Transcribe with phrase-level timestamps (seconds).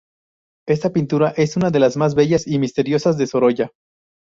[0.67, 3.69] Esta pintura es una de las más bellas y misteriosas de Sorolla.